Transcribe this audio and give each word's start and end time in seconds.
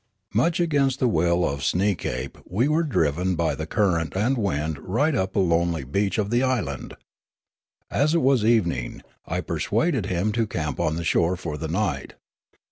Much 0.33 0.59
against 0.59 0.99
the 0.99 1.07
w^ill 1.07 1.47
of 1.47 1.59
Sneekape 1.59 2.41
we 2.49 2.67
were 2.67 2.81
driven 2.81 3.35
by 3.35 3.53
the 3.53 3.67
current 3.67 4.15
and 4.17 4.35
the 4.35 4.39
wind 4.39 4.79
right 4.79 5.13
upon 5.13 5.43
a 5.43 5.45
lonely 5.45 5.83
beach 5.83 6.17
of 6.17 6.31
the 6.31 6.41
island. 6.41 6.95
As 7.91 8.15
it 8.15 8.21
was 8.23 8.43
evening, 8.43 9.03
I 9.27 9.41
persuaded 9.41 10.07
him 10.07 10.31
to 10.31 10.47
camp 10.47 10.79
on 10.79 10.95
the 10.95 11.03
shore 11.03 11.35
for 11.35 11.55
the 11.55 11.67
night. 11.67 12.15